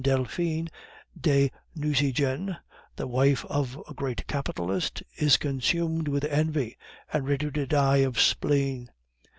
Delphine 0.03 0.67
de 1.15 1.51
Nucingen, 1.75 2.57
the 2.95 3.05
wife 3.05 3.45
of 3.45 3.79
a 3.87 3.93
great 3.93 4.25
capitalist, 4.25 5.03
is 5.15 5.37
consumed 5.37 6.07
with 6.07 6.23
envy, 6.23 6.75
and 7.13 7.27
ready 7.27 7.51
to 7.51 7.67
die 7.67 7.97
of 7.97 8.19
spleen. 8.19 8.89